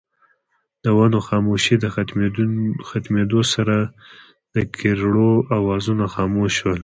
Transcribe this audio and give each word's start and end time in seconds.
د 0.83 0.85
ونو 0.97 1.19
خاموشۍ 1.27 1.75
د 1.79 1.85
ختمېدو 2.91 3.41
سره 3.53 3.75
دکيرړو 4.53 5.29
اوازونه 5.57 6.05
خاموش 6.15 6.51
شول 6.59 6.79